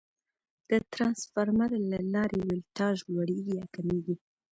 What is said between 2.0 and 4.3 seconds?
لارې ولټاژ لوړېږي یا کمېږي.